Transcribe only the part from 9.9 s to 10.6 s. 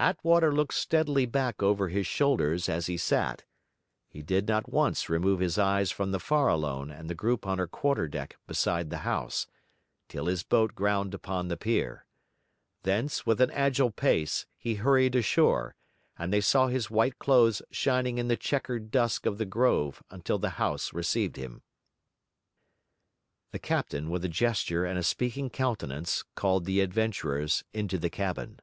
till his